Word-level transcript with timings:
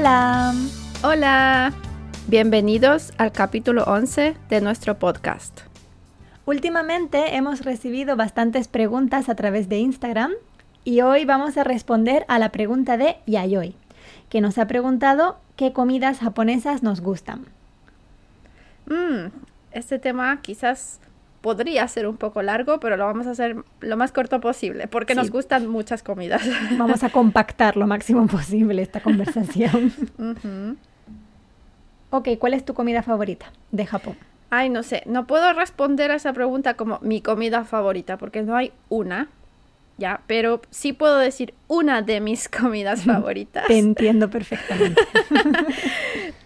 Hola. 0.00 0.54
Hola. 1.02 1.72
Bienvenidos 2.26 3.12
al 3.18 3.32
capítulo 3.32 3.84
11 3.84 4.34
de 4.48 4.60
nuestro 4.62 4.98
podcast. 4.98 5.60
Últimamente 6.46 7.36
hemos 7.36 7.66
recibido 7.66 8.16
bastantes 8.16 8.66
preguntas 8.66 9.28
a 9.28 9.34
través 9.34 9.68
de 9.68 9.76
Instagram 9.76 10.32
y 10.84 11.02
hoy 11.02 11.26
vamos 11.26 11.58
a 11.58 11.64
responder 11.64 12.24
a 12.28 12.38
la 12.38 12.50
pregunta 12.50 12.96
de 12.96 13.18
Yayoi, 13.26 13.74
que 14.30 14.40
nos 14.40 14.56
ha 14.56 14.66
preguntado 14.66 15.38
qué 15.56 15.74
comidas 15.74 16.20
japonesas 16.20 16.82
nos 16.82 17.02
gustan. 17.02 17.44
Mm, 18.86 19.26
este 19.72 19.98
tema 19.98 20.40
quizás 20.40 20.98
podría 21.40 21.86
ser 21.88 22.06
un 22.06 22.16
poco 22.16 22.42
largo, 22.42 22.80
pero 22.80 22.96
lo 22.96 23.06
vamos 23.06 23.26
a 23.26 23.30
hacer 23.30 23.56
lo 23.80 23.96
más 23.96 24.12
corto 24.12 24.40
posible, 24.40 24.88
porque 24.88 25.14
nos 25.14 25.30
gustan 25.30 25.66
muchas 25.66 26.02
comidas. 26.02 26.42
Vamos 26.78 27.02
a 27.02 27.10
compactar 27.10 27.76
lo 27.76 27.86
máximo 27.86 28.26
posible 28.26 28.82
esta 28.82 29.00
conversación. 29.00 29.92
Ok, 32.12 32.30
¿cuál 32.40 32.54
es 32.54 32.64
tu 32.64 32.74
comida 32.74 33.04
favorita 33.04 33.52
de 33.70 33.86
Japón? 33.86 34.16
Ay, 34.50 34.68
no 34.68 34.82
sé, 34.82 35.04
no 35.06 35.28
puedo 35.28 35.52
responder 35.52 36.10
a 36.10 36.16
esa 36.16 36.32
pregunta 36.32 36.74
como 36.74 36.98
mi 37.02 37.20
comida 37.20 37.64
favorita, 37.64 38.18
porque 38.18 38.42
no 38.42 38.56
hay 38.56 38.72
una, 38.88 39.28
ya, 39.96 40.22
pero 40.26 40.60
sí 40.70 40.92
puedo 40.92 41.18
decir 41.18 41.54
una 41.68 42.02
de 42.02 42.20
mis 42.20 42.48
comidas 42.60 43.04
favoritas. 43.04 43.68
Te 43.68 43.78
entiendo 43.78 44.28
perfectamente. 44.28 45.00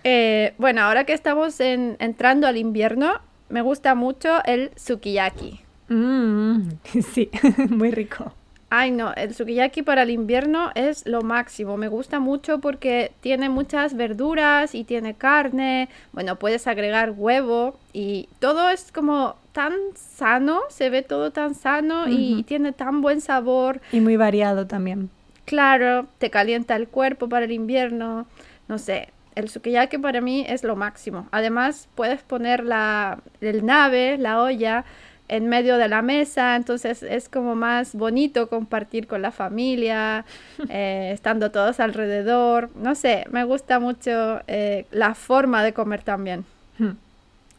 Eh, 0.06 0.52
bueno, 0.58 0.82
ahora 0.82 1.04
que 1.04 1.14
estamos 1.14 1.58
entrando 1.60 2.46
al 2.46 2.58
invierno, 2.58 3.22
me 3.55 3.62
gusta 3.62 3.94
mucho 3.94 4.42
el 4.47 4.72
sukiyaki. 4.74 5.60
Mm, 5.88 6.70
sí, 7.12 7.30
muy 7.70 7.92
rico. 7.92 8.33
Ay, 8.69 8.91
no, 8.91 9.14
el 9.14 9.33
sukiyaki 9.33 9.83
para 9.83 10.02
el 10.02 10.10
invierno 10.10 10.72
es 10.74 11.06
lo 11.06 11.22
máximo. 11.22 11.77
Me 11.77 11.86
gusta 11.86 12.19
mucho 12.19 12.58
porque 12.58 13.12
tiene 13.20 13.48
muchas 13.48 13.94
verduras 13.94 14.75
y 14.75 14.82
tiene 14.82 15.14
carne. 15.14 15.88
Bueno, 16.10 16.34
puedes 16.34 16.66
agregar 16.66 17.12
huevo 17.16 17.78
y 17.92 18.28
todo 18.41 18.70
es 18.70 18.91
como 18.91 19.36
tan 19.52 19.75
sano, 19.94 20.62
se 20.69 20.91
ve 20.91 21.02
todo 21.02 21.30
tan 21.30 21.55
sano 21.55 22.08
y 22.08 22.42
tiene 22.42 22.72
tan 22.72 23.02
buen 23.02 23.20
sabor. 23.20 23.80
Y 23.92 24.00
muy 24.00 24.16
variado 24.16 24.66
también. 24.66 25.10
Claro, 25.44 26.08
te 26.19 26.30
calienta 26.30 26.75
el 26.75 26.88
cuerpo 26.88 27.28
para 27.28 27.44
el 27.44 27.52
invierno. 27.52 28.27
No 28.66 28.78
sé, 28.78 29.10
el 29.34 29.48
sukiyaki 29.48 29.98
para 29.98 30.20
mí 30.20 30.44
es 30.48 30.64
lo 30.64 30.77
máximo. 30.77 31.28
Además, 31.30 31.88
puedes 31.94 32.22
poner 32.22 32.64
la, 32.64 33.18
el 33.41 33.64
nave, 33.64 34.18
la 34.18 34.42
olla, 34.42 34.84
en 35.28 35.48
medio 35.48 35.78
de 35.78 35.88
la 35.88 36.02
mesa, 36.02 36.54
entonces 36.54 37.02
es 37.02 37.28
como 37.28 37.54
más 37.54 37.94
bonito 37.94 38.48
compartir 38.48 39.06
con 39.06 39.22
la 39.22 39.30
familia, 39.30 40.24
eh, 40.68 41.10
estando 41.12 41.50
todos 41.50 41.80
alrededor. 41.80 42.70
No 42.76 42.94
sé, 42.94 43.24
me 43.30 43.44
gusta 43.44 43.80
mucho 43.80 44.41
eh, 44.46 44.86
la 44.91 45.14
forma 45.14 45.62
de 45.62 45.72
comer 45.72 46.02
también. 46.02 46.44
Hmm. 46.78 46.92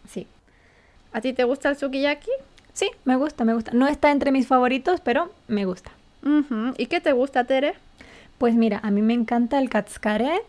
Sí. 0.08 0.28
¿A 1.12 1.22
ti 1.22 1.34
te 1.34 1.44
gusta 1.44 1.70
el 1.70 1.78
sukiyaki? 1.78 2.32
Sí, 2.74 2.92
me 3.06 3.16
gusta, 3.16 3.46
me 3.46 3.54
gusta. 3.54 3.72
No 3.74 3.88
está 3.88 4.12
entre 4.12 4.32
mis 4.32 4.48
favoritos, 4.48 5.00
pero 5.02 5.32
me 5.48 5.66
gusta. 5.66 5.92
¿Y 6.78 6.88
qué 6.88 7.00
te 7.02 7.12
gusta, 7.12 7.44
Tere? 7.44 7.76
Pues 8.40 8.56
mira, 8.56 8.80
a 8.84 8.90
mí 8.90 9.02
me 9.02 9.14
encanta 9.14 9.60
el 9.60 9.70
katsukare, 9.70 10.42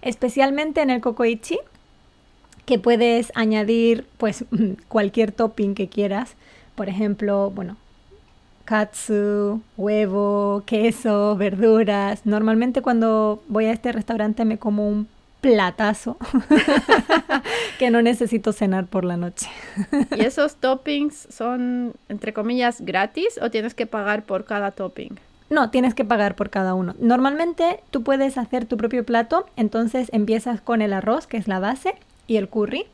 especialmente 0.00 0.80
en 0.80 0.90
el 0.90 1.00
kokoichi 1.00 1.58
que 2.66 2.78
puedes 2.78 3.32
añadir 3.34 4.06
pues 4.18 4.44
cualquier 4.88 5.32
topping 5.32 5.74
que 5.74 5.88
quieras. 5.88 6.34
Por 6.74 6.88
ejemplo, 6.88 7.50
bueno, 7.50 7.76
katsu, 8.64 9.60
huevo, 9.76 10.62
queso, 10.66 11.36
verduras. 11.36 12.24
Normalmente 12.24 12.82
cuando 12.82 13.42
voy 13.48 13.66
a 13.66 13.72
este 13.72 13.92
restaurante 13.92 14.44
me 14.44 14.58
como 14.58 14.88
un 14.88 15.08
platazo 15.40 16.16
que 17.78 17.90
no 17.90 18.00
necesito 18.00 18.52
cenar 18.52 18.86
por 18.86 19.04
la 19.04 19.16
noche. 19.16 19.48
¿Y 20.16 20.20
esos 20.20 20.56
toppings 20.56 21.26
son, 21.30 21.94
entre 22.08 22.32
comillas, 22.32 22.80
gratis 22.80 23.38
o 23.42 23.50
tienes 23.50 23.74
que 23.74 23.86
pagar 23.86 24.24
por 24.24 24.44
cada 24.44 24.70
topping? 24.70 25.18
No, 25.52 25.68
tienes 25.68 25.94
que 25.94 26.06
pagar 26.06 26.34
por 26.34 26.48
cada 26.48 26.72
uno. 26.72 26.94
Normalmente 26.98 27.80
tú 27.90 28.02
puedes 28.02 28.38
hacer 28.38 28.64
tu 28.64 28.78
propio 28.78 29.04
plato, 29.04 29.44
entonces 29.56 30.08
empiezas 30.12 30.62
con 30.62 30.80
el 30.80 30.94
arroz, 30.94 31.26
que 31.26 31.36
es 31.36 31.46
la 31.46 31.60
base, 31.60 31.94
y 32.26 32.38
el 32.38 32.48
curry. 32.48 32.86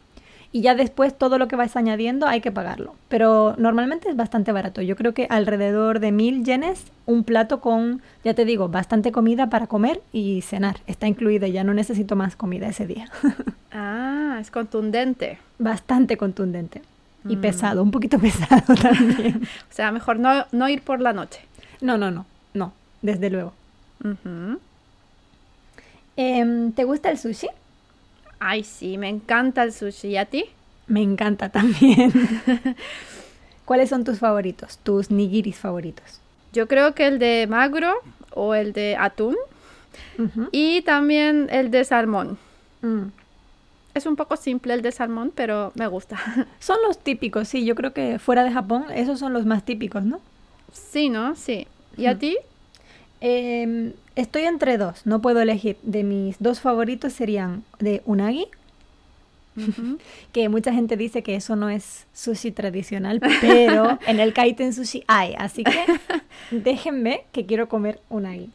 Y 0.50 0.62
ya 0.62 0.74
después 0.74 1.16
todo 1.16 1.38
lo 1.38 1.46
que 1.46 1.54
vais 1.54 1.76
añadiendo 1.76 2.26
hay 2.26 2.40
que 2.40 2.50
pagarlo. 2.50 2.96
Pero 3.08 3.54
normalmente 3.58 4.08
es 4.08 4.16
bastante 4.16 4.50
barato. 4.50 4.82
Yo 4.82 4.96
creo 4.96 5.14
que 5.14 5.28
alrededor 5.30 6.00
de 6.00 6.10
mil 6.10 6.42
yenes 6.42 6.86
un 7.06 7.22
plato 7.22 7.60
con, 7.60 8.02
ya 8.24 8.34
te 8.34 8.44
digo, 8.44 8.68
bastante 8.68 9.12
comida 9.12 9.50
para 9.50 9.68
comer 9.68 10.00
y 10.12 10.40
cenar. 10.40 10.78
Está 10.88 11.06
incluido, 11.06 11.46
ya 11.46 11.62
no 11.62 11.74
necesito 11.74 12.16
más 12.16 12.34
comida 12.34 12.66
ese 12.66 12.88
día. 12.88 13.08
ah, 13.72 14.38
es 14.40 14.50
contundente. 14.50 15.38
Bastante 15.60 16.16
contundente. 16.16 16.82
Y 17.28 17.36
mm. 17.36 17.40
pesado, 17.40 17.82
un 17.84 17.92
poquito 17.92 18.18
pesado 18.20 18.74
también. 18.74 19.42
o 19.70 19.72
sea, 19.72 19.92
mejor 19.92 20.18
no, 20.18 20.44
no, 20.50 20.68
ir 20.68 20.82
por 20.82 21.00
la 21.00 21.12
noche. 21.12 21.40
No, 21.80 21.98
no, 21.98 22.10
no, 22.10 22.26
no, 22.54 22.72
desde 23.02 23.30
luego. 23.30 23.52
Em, 26.16 26.72
¿Te 26.72 26.84
gusta 26.84 27.10
el 27.10 27.18
sushi? 27.18 27.48
Ay, 28.40 28.64
sí, 28.64 28.98
me 28.98 29.08
encanta 29.08 29.62
el 29.62 29.72
sushi. 29.72 30.08
¿Y 30.08 30.16
a 30.16 30.24
ti? 30.24 30.44
Me 30.86 31.02
encanta 31.02 31.48
también. 31.50 32.12
¿Cuáles 33.64 33.90
son 33.90 34.04
tus 34.04 34.18
favoritos, 34.18 34.78
tus 34.78 35.10
nigiris 35.10 35.58
favoritos? 35.58 36.20
Yo 36.52 36.66
creo 36.66 36.94
que 36.94 37.06
el 37.06 37.18
de 37.18 37.46
magro 37.46 37.92
o 38.34 38.54
el 38.54 38.72
de 38.72 38.96
atún 38.98 39.36
y 40.52 40.82
también 40.82 41.48
el 41.50 41.70
de 41.70 41.84
salmón. 41.84 42.38
Mm. 42.80 43.08
Es 43.94 44.06
un 44.06 44.16
poco 44.16 44.36
simple 44.36 44.74
el 44.74 44.82
de 44.82 44.92
salmón, 44.92 45.32
pero 45.34 45.72
me 45.74 45.86
gusta. 45.86 46.18
Son 46.60 46.78
los 46.86 46.98
típicos, 46.98 47.48
sí. 47.48 47.64
Yo 47.64 47.74
creo 47.74 47.92
que 47.92 48.18
fuera 48.18 48.44
de 48.44 48.52
Japón 48.52 48.86
esos 48.94 49.18
son 49.18 49.32
los 49.32 49.44
más 49.44 49.64
típicos, 49.64 50.04
¿no? 50.04 50.20
Sí, 50.72 51.08
¿no? 51.08 51.34
Sí. 51.34 51.66
¿Y 51.98 52.06
a 52.06 52.18
ti? 52.18 52.38
Em, 53.20 53.92
estoy 54.14 54.42
entre 54.42 54.78
dos, 54.78 55.04
no 55.04 55.20
puedo 55.20 55.40
elegir. 55.40 55.76
De 55.82 56.04
mis 56.04 56.36
dos 56.38 56.60
favoritos 56.60 57.12
serían 57.12 57.64
de 57.80 58.02
unagi, 58.06 58.46
que 60.32 60.48
mucha 60.48 60.72
gente 60.72 60.96
dice 60.96 61.22
que 61.22 61.34
eso 61.34 61.56
no 61.56 61.68
es 61.68 62.06
sushi 62.14 62.52
tradicional, 62.52 63.20
pero 63.40 63.98
en 64.06 64.20
el 64.20 64.32
kaiten 64.32 64.72
sushi 64.72 65.02
hay, 65.08 65.34
así 65.36 65.64
que 65.64 65.84
déjenme 66.50 67.24
que 67.32 67.46
quiero 67.46 67.68
comer 67.68 68.00
unagi. 68.08 68.50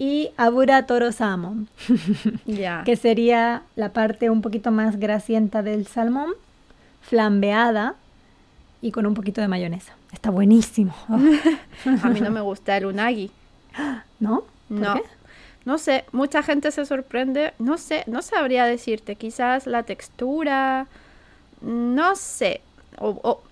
Y 0.00 0.30
abura 0.36 0.86
toro 0.86 1.10
salmon, 1.10 1.66
que 2.84 2.94
sería 2.94 3.62
la 3.74 3.92
parte 3.92 4.30
un 4.30 4.42
poquito 4.42 4.70
más 4.70 5.00
grasienta 5.00 5.64
del 5.64 5.88
salmón, 5.88 6.30
flambeada 7.00 7.96
y 8.80 8.92
con 8.92 9.06
un 9.06 9.14
poquito 9.14 9.40
de 9.40 9.48
mayonesa. 9.48 9.94
Está 10.12 10.30
buenísimo. 10.30 10.94
A 11.08 12.08
mí 12.08 12.20
no 12.20 12.30
me 12.30 12.40
gusta 12.40 12.76
el 12.76 12.86
unagi. 12.86 13.30
¿No? 14.20 14.44
no. 14.68 15.00
No 15.64 15.76
sé, 15.76 16.04
mucha 16.12 16.42
gente 16.42 16.70
se 16.70 16.86
sorprende. 16.86 17.52
No 17.58 17.76
sé, 17.76 18.04
no 18.06 18.22
sabría 18.22 18.64
decirte. 18.64 19.16
Quizás 19.16 19.66
la 19.66 19.82
textura. 19.82 20.86
No 21.60 22.16
sé. 22.16 22.62
O, 22.98 23.42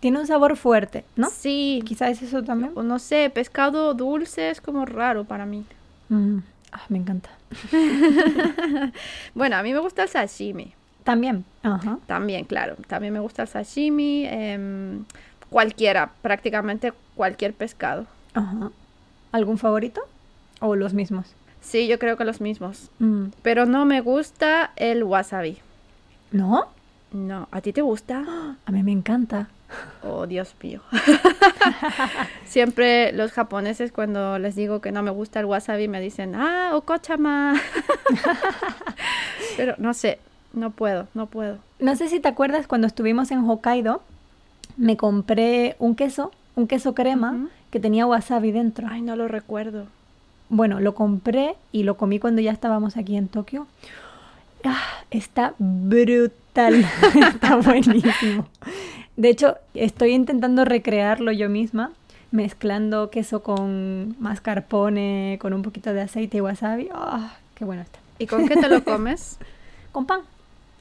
Tiene 0.00 0.20
un 0.20 0.26
sabor 0.26 0.56
fuerte, 0.56 1.04
¿no? 1.16 1.30
Sí. 1.30 1.82
Quizás 1.86 2.20
eso 2.20 2.42
también. 2.42 2.72
O 2.74 2.82
no 2.82 2.98
sé, 2.98 3.30
pescado 3.30 3.94
dulce 3.94 4.50
es 4.50 4.60
como 4.60 4.84
raro 4.84 5.24
para 5.24 5.46
mí. 5.46 5.64
Mm, 6.08 6.38
ah, 6.72 6.82
me 6.88 6.98
encanta. 6.98 7.30
bueno, 9.34 9.56
a 9.56 9.62
mí 9.62 9.72
me 9.72 9.78
gusta 9.78 10.02
el 10.02 10.08
sashimi. 10.08 10.74
También. 11.04 11.44
También, 12.06 12.44
claro. 12.44 12.76
También 12.86 13.12
me 13.12 13.20
gusta 13.20 13.42
el 13.42 13.48
sashimi. 13.48 14.24
Em, 14.26 15.04
cualquiera, 15.50 16.12
prácticamente 16.22 16.92
cualquier 17.14 17.54
pescado. 17.54 18.06
Ajá. 18.34 18.70
¿Algún 19.32 19.58
favorito? 19.58 20.02
¿O 20.60 20.76
los 20.76 20.94
mismos? 20.94 21.34
Sí, 21.60 21.86
yo 21.86 21.98
creo 21.98 22.16
que 22.16 22.24
los 22.24 22.40
mismos. 22.40 22.90
Mm. 22.98 23.26
Pero 23.42 23.66
no 23.66 23.84
me 23.84 24.00
gusta 24.00 24.72
el 24.76 25.04
wasabi. 25.04 25.58
¿No? 26.30 26.68
No. 27.12 27.48
¿A 27.50 27.60
ti 27.60 27.72
te 27.72 27.82
gusta? 27.82 28.24
A 28.66 28.72
mí 28.72 28.82
me 28.82 28.92
encanta. 28.92 29.48
Oh, 30.02 30.26
Dios 30.26 30.54
mío. 30.62 30.82
Siempre 32.44 33.12
los 33.12 33.32
japoneses 33.32 33.90
cuando 33.90 34.38
les 34.38 34.54
digo 34.54 34.80
que 34.80 34.92
no 34.92 35.02
me 35.02 35.10
gusta 35.10 35.40
el 35.40 35.46
wasabi 35.46 35.88
me 35.88 36.00
dicen, 36.00 36.34
ah, 36.34 36.72
okochama. 36.74 37.54
Pero 39.56 39.74
no 39.78 39.94
sé, 39.94 40.18
no 40.52 40.70
puedo, 40.70 41.08
no 41.14 41.26
puedo. 41.26 41.58
No 41.78 41.96
sé 41.96 42.08
si 42.08 42.20
te 42.20 42.28
acuerdas 42.28 42.66
cuando 42.66 42.86
estuvimos 42.86 43.30
en 43.30 43.48
Hokkaido, 43.48 44.02
me 44.76 44.96
compré 44.96 45.76
un 45.78 45.94
queso, 45.94 46.30
un 46.54 46.66
queso 46.66 46.94
crema, 46.94 47.48
que 47.70 47.80
tenía 47.80 48.06
wasabi 48.06 48.52
dentro. 48.52 48.86
Ay, 48.90 49.02
no 49.02 49.16
lo 49.16 49.28
recuerdo. 49.28 49.86
Bueno, 50.48 50.80
lo 50.80 50.94
compré 50.94 51.54
y 51.72 51.84
lo 51.84 51.96
comí 51.96 52.18
cuando 52.18 52.42
ya 52.42 52.52
estábamos 52.52 52.96
aquí 52.96 53.16
en 53.16 53.28
Tokio. 53.28 53.66
Ah, 54.64 55.04
está 55.10 55.54
brutal, 55.58 56.84
está 57.14 57.56
buenísimo. 57.56 58.46
De 59.16 59.28
hecho, 59.28 59.56
estoy 59.74 60.12
intentando 60.12 60.64
recrearlo 60.64 61.32
yo 61.32 61.48
misma, 61.48 61.92
mezclando 62.30 63.10
queso 63.10 63.42
con 63.42 64.14
mascarpone, 64.20 65.38
con 65.40 65.52
un 65.52 65.62
poquito 65.62 65.92
de 65.92 66.02
aceite 66.02 66.38
y 66.38 66.40
wasabi. 66.40 66.88
Ah, 66.92 67.36
qué 67.54 67.64
bueno 67.64 67.82
está. 67.82 67.98
¿Y 68.18 68.26
con 68.26 68.46
qué 68.46 68.56
te 68.56 68.68
lo 68.68 68.84
comes? 68.84 69.38
Con 69.92 70.06
pan, 70.06 70.20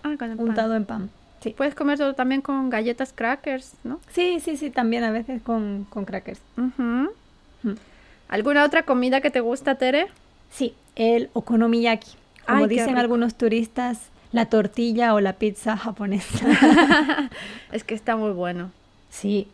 Ah, 0.03 0.15
con 0.17 0.31
el 0.31 0.37
pan. 0.37 0.49
untado 0.49 0.75
en 0.75 0.85
pan. 0.85 1.09
Sí. 1.41 1.55
Puedes 1.57 1.73
comerlo 1.73 2.13
también 2.13 2.41
con 2.41 2.69
galletas 2.69 3.13
crackers, 3.13 3.73
¿no? 3.83 3.99
Sí, 4.09 4.39
sí, 4.39 4.57
sí, 4.57 4.69
también 4.69 5.03
a 5.03 5.11
veces 5.11 5.41
con, 5.41 5.85
con 5.89 6.05
crackers. 6.05 6.39
Mm. 6.55 7.07
¿Alguna 8.29 8.63
otra 8.63 8.83
comida 8.83 9.21
que 9.21 9.31
te 9.31 9.39
gusta, 9.39 9.75
Tere? 9.75 10.07
Sí, 10.51 10.73
el 10.95 11.29
okonomiyaki. 11.33 12.11
Como 12.45 12.63
Ay, 12.63 12.67
dicen 12.67 12.97
algunos 12.97 13.35
turistas, 13.35 14.09
la 14.31 14.45
tortilla 14.45 15.13
o 15.13 15.19
la 15.19 15.33
pizza 15.33 15.77
japonesa. 15.77 17.29
es 17.71 17.83
que 17.83 17.95
está 17.95 18.15
muy 18.15 18.31
bueno. 18.31 18.71
sí. 19.09 19.47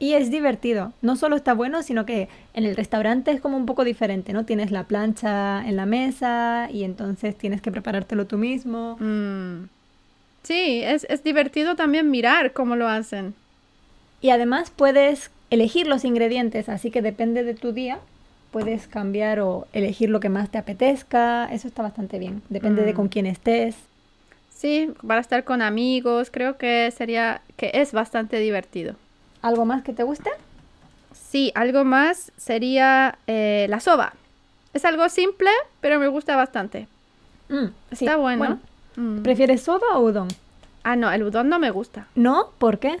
Y 0.00 0.12
es 0.14 0.30
divertido. 0.30 0.92
No 1.02 1.16
solo 1.16 1.34
está 1.34 1.54
bueno, 1.54 1.82
sino 1.82 2.06
que 2.06 2.28
en 2.54 2.64
el 2.64 2.76
restaurante 2.76 3.32
es 3.32 3.40
como 3.40 3.56
un 3.56 3.66
poco 3.66 3.82
diferente, 3.84 4.32
¿no? 4.32 4.44
Tienes 4.44 4.70
la 4.70 4.84
plancha 4.84 5.66
en 5.66 5.74
la 5.76 5.86
mesa 5.86 6.68
y 6.72 6.84
entonces 6.84 7.36
tienes 7.36 7.60
que 7.60 7.72
preparártelo 7.72 8.26
tú 8.26 8.38
mismo. 8.38 8.96
Mm. 9.00 9.68
Sí, 10.44 10.82
es, 10.84 11.04
es 11.10 11.24
divertido 11.24 11.74
también 11.74 12.10
mirar 12.10 12.52
cómo 12.52 12.76
lo 12.76 12.86
hacen. 12.86 13.34
Y 14.20 14.30
además 14.30 14.70
puedes 14.74 15.30
elegir 15.50 15.86
los 15.88 16.04
ingredientes, 16.04 16.68
así 16.68 16.90
que 16.92 17.02
depende 17.02 17.42
de 17.42 17.54
tu 17.54 17.72
día. 17.72 17.98
Puedes 18.52 18.86
cambiar 18.86 19.40
o 19.40 19.66
elegir 19.72 20.10
lo 20.10 20.20
que 20.20 20.28
más 20.28 20.48
te 20.50 20.58
apetezca. 20.58 21.46
Eso 21.52 21.66
está 21.68 21.82
bastante 21.82 22.18
bien. 22.20 22.40
Depende 22.48 22.82
de 22.84 22.92
Mm. 22.92 22.96
con 22.96 23.08
quién 23.08 23.26
estés. 23.26 23.74
Sí, 24.50 24.90
para 25.06 25.20
estar 25.20 25.44
con 25.44 25.60
amigos, 25.60 26.30
creo 26.30 26.56
que 26.56 26.90
sería, 26.96 27.42
que 27.56 27.72
es 27.74 27.92
bastante 27.92 28.38
divertido. 28.38 28.94
¿Algo 29.42 29.64
más 29.64 29.82
que 29.82 29.92
te 29.92 30.02
guste? 30.02 30.30
Sí, 31.12 31.52
algo 31.54 31.84
más 31.84 32.32
sería 32.36 33.18
eh, 33.26 33.66
la 33.68 33.80
soba. 33.80 34.14
Es 34.72 34.84
algo 34.84 35.08
simple, 35.08 35.50
pero 35.80 35.98
me 35.98 36.08
gusta 36.08 36.36
bastante. 36.36 36.88
Mm, 37.48 37.66
sí. 37.92 38.04
Está 38.04 38.16
bueno. 38.16 38.60
Mm. 38.96 39.22
¿Prefieres 39.22 39.62
soba 39.62 39.96
o 39.96 40.00
udon? 40.00 40.28
Ah, 40.82 40.96
no, 40.96 41.10
el 41.10 41.22
udon 41.22 41.48
no 41.48 41.58
me 41.58 41.70
gusta. 41.70 42.06
¿No? 42.14 42.50
¿Por 42.58 42.78
qué? 42.78 42.98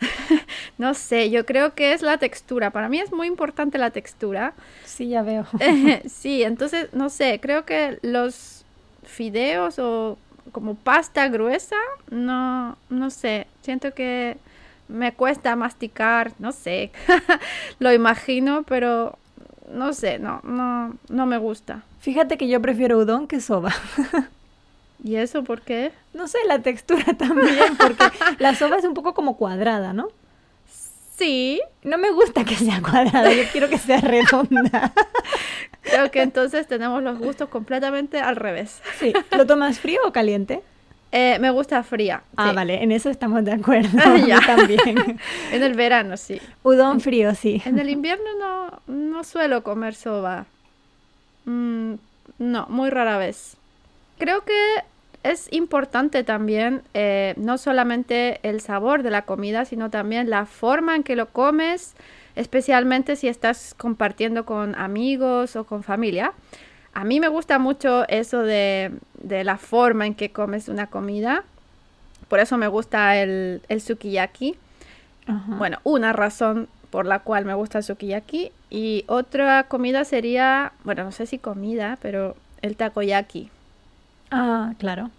No 0.78 0.94
sé, 0.94 1.28
yo 1.30 1.44
creo 1.44 1.74
que 1.74 1.92
es 1.92 2.02
la 2.02 2.18
textura. 2.18 2.70
Para 2.70 2.88
mí 2.88 3.00
es 3.00 3.12
muy 3.12 3.26
importante 3.26 3.78
la 3.78 3.90
textura. 3.90 4.52
Sí, 4.84 5.08
ya 5.08 5.22
veo. 5.22 5.44
sí, 6.08 6.44
entonces, 6.44 6.92
no 6.92 7.08
sé, 7.08 7.40
creo 7.42 7.64
que 7.64 7.98
los 8.02 8.64
fideos 9.02 9.80
o 9.80 10.16
como 10.52 10.76
pasta 10.76 11.28
gruesa, 11.28 11.76
no, 12.10 12.76
no 12.90 13.10
sé, 13.10 13.48
siento 13.60 13.92
que 13.92 14.36
me 14.88 15.12
cuesta 15.12 15.54
masticar, 15.56 16.32
no 16.38 16.52
sé, 16.52 16.90
lo 17.78 17.92
imagino, 17.92 18.62
pero 18.64 19.18
no 19.70 19.92
sé, 19.92 20.18
no, 20.18 20.40
no, 20.44 20.94
no 21.08 21.26
me 21.26 21.38
gusta. 21.38 21.82
Fíjate 22.00 22.38
que 22.38 22.48
yo 22.48 22.60
prefiero 22.62 22.98
udon 22.98 23.26
que 23.26 23.40
soba. 23.40 23.72
¿Y 25.04 25.16
eso 25.16 25.44
por 25.44 25.60
qué? 25.62 25.92
No 26.14 26.26
sé, 26.26 26.38
la 26.46 26.60
textura 26.60 27.04
también, 27.18 27.76
porque 27.76 28.04
la 28.38 28.54
soba 28.54 28.76
es 28.76 28.84
un 28.84 28.94
poco 28.94 29.14
como 29.14 29.36
cuadrada, 29.36 29.92
¿no? 29.92 30.08
Sí, 31.16 31.60
No 31.82 31.98
me 31.98 32.12
gusta 32.12 32.44
que 32.44 32.54
sea 32.54 32.80
cuadrada, 32.80 33.32
yo 33.32 33.42
quiero 33.50 33.68
que 33.68 33.78
sea 33.78 34.00
redonda. 34.00 34.92
creo 35.82 36.10
que 36.12 36.22
entonces 36.22 36.68
tenemos 36.68 37.02
los 37.02 37.18
gustos 37.18 37.48
completamente 37.48 38.20
al 38.20 38.36
revés. 38.36 38.80
Sí. 39.00 39.12
¿Lo 39.36 39.44
tomas 39.44 39.80
frío 39.80 40.00
o 40.06 40.12
caliente? 40.12 40.62
Eh, 41.10 41.38
me 41.40 41.50
gusta 41.50 41.82
fría. 41.82 42.22
Ah, 42.36 42.50
sí. 42.50 42.56
vale, 42.56 42.82
en 42.82 42.92
eso 42.92 43.08
estamos 43.08 43.44
de 43.44 43.52
acuerdo. 43.52 44.16
Yo 44.26 44.38
también. 44.40 45.18
En 45.52 45.62
el 45.62 45.74
verano, 45.74 46.16
sí. 46.16 46.40
Udon 46.62 47.00
frío, 47.00 47.34
sí. 47.34 47.62
En 47.64 47.78
el 47.78 47.88
invierno 47.88 48.24
no, 48.38 48.82
no 48.86 49.24
suelo 49.24 49.62
comer 49.62 49.94
soba. 49.94 50.46
Mm, 51.46 51.94
no, 52.38 52.66
muy 52.68 52.90
rara 52.90 53.16
vez. 53.16 53.56
Creo 54.18 54.44
que 54.44 54.54
es 55.22 55.48
importante 55.52 56.24
también 56.24 56.82
eh, 56.94 57.34
no 57.36 57.58
solamente 57.58 58.40
el 58.42 58.60
sabor 58.60 59.02
de 59.02 59.10
la 59.10 59.22
comida, 59.22 59.64
sino 59.64 59.90
también 59.90 60.30
la 60.30 60.46
forma 60.46 60.94
en 60.94 61.02
que 61.02 61.16
lo 61.16 61.28
comes, 61.28 61.94
especialmente 62.36 63.16
si 63.16 63.28
estás 63.28 63.74
compartiendo 63.74 64.44
con 64.44 64.74
amigos 64.74 65.56
o 65.56 65.64
con 65.64 65.82
familia. 65.82 66.32
A 66.92 67.04
mí 67.04 67.20
me 67.20 67.28
gusta 67.28 67.58
mucho 67.58 68.06
eso 68.08 68.42
de, 68.42 68.92
de 69.22 69.44
la 69.44 69.58
forma 69.58 70.06
en 70.06 70.14
que 70.14 70.30
comes 70.30 70.68
una 70.68 70.86
comida. 70.88 71.44
Por 72.28 72.40
eso 72.40 72.58
me 72.58 72.68
gusta 72.68 73.16
el, 73.16 73.62
el 73.68 73.80
sukiyaki. 73.80 74.56
Ajá. 75.26 75.54
Bueno, 75.56 75.78
una 75.84 76.12
razón 76.12 76.68
por 76.90 77.06
la 77.06 77.20
cual 77.20 77.44
me 77.44 77.54
gusta 77.54 77.78
el 77.78 77.84
sukiyaki. 77.84 78.52
Y 78.70 79.04
otra 79.08 79.64
comida 79.64 80.04
sería, 80.04 80.72
bueno, 80.84 81.04
no 81.04 81.12
sé 81.12 81.26
si 81.26 81.38
comida, 81.38 81.98
pero 82.00 82.36
el 82.62 82.76
takoyaki. 82.76 83.50
Ah, 84.30 84.74
claro. 84.78 85.10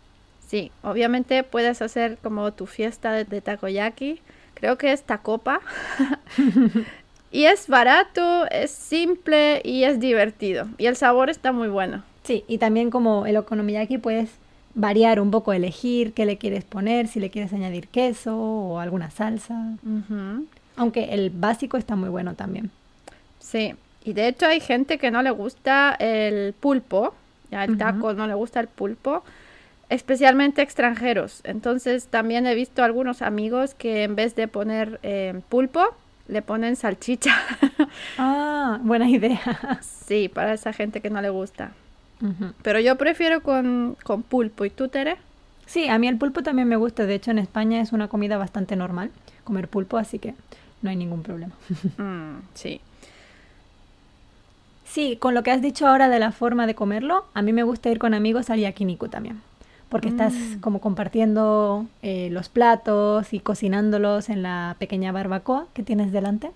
Sí, 0.48 0.72
obviamente 0.82 1.44
puedes 1.44 1.82
hacer 1.82 2.18
como 2.22 2.52
tu 2.54 2.66
fiesta 2.66 3.12
de, 3.12 3.26
de 3.26 3.42
takoyaki. 3.42 4.20
Creo 4.56 4.78
que 4.78 4.92
es 4.92 5.04
tacopa. 5.04 5.62
y 7.32 7.46
es 7.46 7.68
barato, 7.68 8.48
es 8.50 8.72
simple 8.72 9.62
y 9.64 9.84
es 9.84 10.00
divertido. 10.00 10.68
Y 10.78 10.88
el 10.88 10.96
sabor 10.96 11.30
está 11.30 11.52
muy 11.52 11.68
bueno. 11.68 12.04
Sí, 12.30 12.46
y 12.48 12.60
también 12.60 12.92
como 12.92 13.26
el 13.26 13.38
okonomiyaki 13.38 13.98
puedes 13.98 14.30
variar 14.76 15.20
un 15.20 15.32
poco, 15.32 15.52
elegir 15.52 16.14
qué 16.14 16.28
le 16.28 16.38
quieres 16.38 16.64
poner, 16.64 17.08
si 17.08 17.20
le 17.20 17.32
quieres 17.32 17.54
añadir 17.54 17.88
queso 17.88 18.38
o 18.38 18.78
alguna 18.78 19.10
salsa. 19.10 19.78
Aunque 20.76 21.06
el 21.06 21.32
básico 21.32 21.76
está 21.76 21.96
muy 21.96 22.10
bueno 22.10 22.36
también. 22.36 22.70
Sí, 23.40 23.74
y 24.04 24.14
de 24.14 24.28
hecho 24.28 24.46
hay 24.46 24.60
gente 24.60 25.00
que 25.00 25.10
no 25.10 25.24
le 25.24 25.32
gusta 25.32 25.96
el 25.98 26.54
pulpo, 26.54 27.16
ya 27.50 27.64
el 27.64 27.80
taco 27.80 28.14
no 28.14 28.28
le 28.28 28.36
gusta 28.36 28.60
el 28.60 28.68
pulpo, 28.68 29.24
especialmente 29.90 30.62
extranjeros. 30.62 31.42
Entonces 31.46 32.10
también 32.10 32.46
he 32.46 32.54
visto 32.54 32.84
algunos 32.84 33.24
amigos 33.24 33.74
que 33.74 34.04
en 34.04 34.16
vez 34.16 34.36
de 34.36 34.48
poner 34.48 35.00
eh, 35.02 35.42
pulpo, 35.50 35.96
le 36.28 36.44
ponen 36.44 36.76
salchicha. 36.76 37.36
Ah, 38.20 38.78
buena 38.84 39.10
idea. 39.10 39.80
sí, 39.82 40.30
para 40.30 40.54
esa 40.54 40.74
gente 40.74 41.02
que 41.02 41.10
no 41.10 41.24
le 41.24 41.32
gusta. 41.32 41.72
Pero 42.62 42.80
yo 42.80 42.98
prefiero 42.98 43.42
con, 43.42 43.96
con 44.04 44.24
pulpo. 44.24 44.66
¿Y 44.66 44.70
tú, 44.70 44.88
Tere? 44.90 45.18
Sí, 45.66 45.88
a 45.88 45.98
mí 46.00 46.08
el 46.08 46.18
pulpo 46.18 46.42
también 46.44 46.68
me 46.68 46.76
gusta. 46.76 47.06
De 47.06 47.16
hecho, 47.16 47.32
en 47.32 47.40
España 47.40 47.80
es 47.82 47.92
una 47.94 48.08
comida 48.08 48.38
bastante 48.38 48.76
normal 48.76 49.12
comer 49.44 49.68
pulpo, 49.68 49.98
así 49.98 50.20
que 50.20 50.36
no 50.82 50.90
hay 50.90 50.96
ningún 50.96 51.24
problema. 51.24 51.54
Mm, 51.98 52.42
sí. 52.54 52.82
Sí, 54.86 55.18
con 55.18 55.34
lo 55.36 55.44
que 55.44 55.52
has 55.52 55.62
dicho 55.62 55.88
ahora 55.88 56.10
de 56.10 56.20
la 56.20 56.32
forma 56.32 56.66
de 56.66 56.74
comerlo, 56.76 57.26
a 57.36 57.42
mí 57.44 57.54
me 57.54 57.64
gusta 57.64 57.90
ir 57.90 58.00
con 58.00 58.14
amigos 58.14 58.50
al 58.50 58.60
yakiniku 58.60 59.08
también. 59.08 59.42
Porque 59.90 60.08
estás 60.10 60.34
Mm. 60.34 60.60
como 60.60 60.82
compartiendo 60.82 61.86
eh, 62.02 62.30
los 62.32 62.50
platos 62.50 63.34
y 63.34 63.40
cocinándolos 63.40 64.30
en 64.30 64.44
la 64.44 64.76
pequeña 64.80 65.12
barbacoa 65.12 65.66
que 65.74 65.84
tienes 65.84 66.12
delante. 66.12 66.52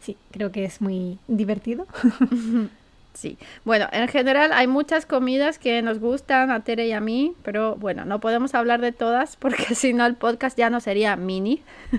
Sí, 0.00 0.16
creo 0.30 0.50
que 0.52 0.64
es 0.64 0.80
muy 0.80 1.18
divertido. 1.28 1.86
Sí, 3.18 3.36
bueno, 3.64 3.88
en 3.90 4.06
general 4.06 4.52
hay 4.52 4.68
muchas 4.68 5.04
comidas 5.04 5.58
que 5.58 5.82
nos 5.82 5.98
gustan 5.98 6.52
a 6.52 6.60
Tere 6.60 6.86
y 6.86 6.92
a 6.92 7.00
mí, 7.00 7.34
pero 7.42 7.74
bueno, 7.74 8.04
no 8.04 8.20
podemos 8.20 8.54
hablar 8.54 8.80
de 8.80 8.92
todas 8.92 9.34
porque 9.34 9.64
si 9.74 9.92
no 9.92 10.06
el 10.06 10.14
podcast 10.14 10.56
ya 10.56 10.70
no 10.70 10.78
sería 10.78 11.16
mini. 11.16 11.60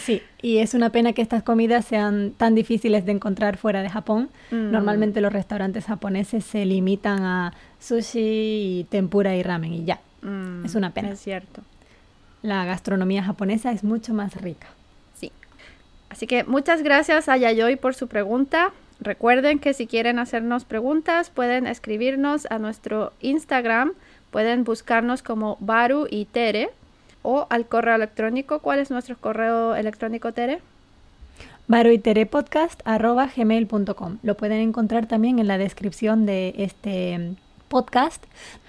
Sí, 0.00 0.22
y 0.42 0.58
es 0.58 0.74
una 0.74 0.90
pena 0.90 1.12
que 1.12 1.22
estas 1.22 1.44
comidas 1.44 1.84
sean 1.84 2.32
tan 2.32 2.56
difíciles 2.56 3.06
de 3.06 3.12
encontrar 3.12 3.58
fuera 3.58 3.80
de 3.82 3.90
Japón. 3.90 4.28
Mm. 4.50 4.72
Normalmente 4.72 5.20
los 5.20 5.32
restaurantes 5.32 5.84
japoneses 5.84 6.44
se 6.44 6.66
limitan 6.66 7.22
a 7.22 7.52
sushi 7.78 8.80
y 8.80 8.86
tempura 8.90 9.36
y 9.36 9.44
ramen 9.44 9.72
y 9.72 9.84
ya. 9.84 10.00
Mm, 10.22 10.64
Es 10.64 10.74
una 10.74 10.90
pena. 10.90 11.10
Es 11.12 11.20
cierto. 11.20 11.62
La 12.42 12.64
gastronomía 12.64 13.22
japonesa 13.22 13.70
es 13.70 13.84
mucho 13.84 14.14
más 14.14 14.34
rica. 14.34 14.66
Sí. 15.14 15.30
Así 16.08 16.26
que 16.26 16.42
muchas 16.42 16.82
gracias 16.82 17.28
a 17.28 17.36
Yayoi 17.36 17.76
por 17.76 17.94
su 17.94 18.08
pregunta. 18.08 18.72
Recuerden 19.00 19.58
que 19.58 19.74
si 19.74 19.86
quieren 19.86 20.18
hacernos 20.18 20.64
preguntas, 20.64 21.30
pueden 21.30 21.66
escribirnos 21.66 22.46
a 22.50 22.58
nuestro 22.58 23.12
Instagram. 23.20 23.92
Pueden 24.30 24.64
buscarnos 24.64 25.22
como 25.22 25.56
Baru 25.60 26.06
y 26.10 26.24
Tere 26.24 26.70
o 27.22 27.46
al 27.50 27.66
correo 27.66 27.96
electrónico. 27.96 28.60
¿Cuál 28.60 28.80
es 28.80 28.90
nuestro 28.90 29.16
correo 29.16 29.76
electrónico, 29.76 30.32
Tere? 30.32 30.60
baroiterepodcast.gmail.com 31.68 34.18
Lo 34.22 34.36
pueden 34.36 34.60
encontrar 34.60 35.06
también 35.06 35.38
en 35.38 35.48
la 35.48 35.56
descripción 35.58 36.24
de 36.26 36.54
este 36.58 37.18
mm, 37.18 37.36
podcast, 37.68 38.24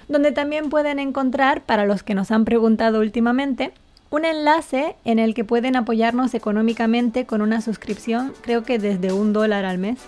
donde 0.07 0.31
también 0.31 0.69
pueden 0.69 0.99
encontrar, 0.99 1.61
para 1.61 1.85
los 1.85 2.03
que 2.03 2.15
nos 2.15 2.31
han 2.31 2.45
preguntado 2.45 2.99
últimamente, 2.99 3.73
un 4.09 4.25
enlace 4.25 4.95
en 5.05 5.19
el 5.19 5.33
que 5.33 5.43
pueden 5.43 5.75
apoyarnos 5.75 6.33
económicamente 6.33 7.25
con 7.25 7.41
una 7.41 7.61
suscripción, 7.61 8.33
creo 8.41 8.63
que 8.63 8.79
desde 8.79 9.11
un 9.11 9.33
dólar 9.33 9.65
al 9.65 9.77
mes, 9.77 9.99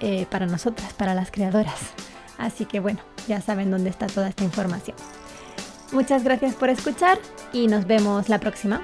eh, 0.00 0.26
para 0.30 0.46
nosotras, 0.46 0.92
para 0.92 1.14
las 1.14 1.30
creadoras. 1.30 1.80
Así 2.38 2.66
que 2.66 2.80
bueno, 2.80 3.00
ya 3.28 3.40
saben 3.40 3.70
dónde 3.70 3.90
está 3.90 4.06
toda 4.06 4.28
esta 4.28 4.44
información. 4.44 4.96
Muchas 5.92 6.24
gracias 6.24 6.54
por 6.54 6.68
escuchar 6.68 7.18
y 7.52 7.68
nos 7.68 7.86
vemos 7.86 8.28
la 8.28 8.38
próxima. 8.40 8.82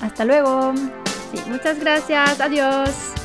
Hasta 0.00 0.24
luego. 0.24 0.72
Muchas 1.48 1.80
gracias. 1.80 2.40
Adiós. 2.40 3.23